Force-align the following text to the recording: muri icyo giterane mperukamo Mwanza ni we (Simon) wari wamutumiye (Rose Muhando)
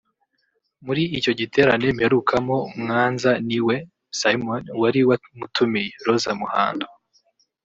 muri 0.85 1.03
icyo 1.17 1.31
giterane 1.39 1.85
mperukamo 1.97 2.57
Mwanza 2.81 3.31
ni 3.47 3.59
we 3.65 3.75
(Simon) 4.19 4.63
wari 4.81 4.99
wamutumiye 5.09 5.91
(Rose 6.05 6.29
Muhando) 6.39 6.87